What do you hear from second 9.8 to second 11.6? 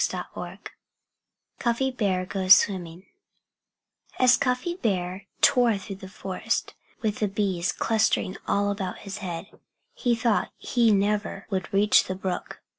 he thought he never